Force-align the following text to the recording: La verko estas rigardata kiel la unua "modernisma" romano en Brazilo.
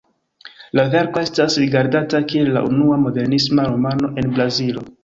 La 0.79 0.85
verko 0.95 1.21
estas 1.27 1.59
rigardata 1.65 2.23
kiel 2.33 2.51
la 2.59 2.65
unua 2.71 2.99
"modernisma" 3.07 3.71
romano 3.73 4.15
en 4.23 4.37
Brazilo. 4.39 4.91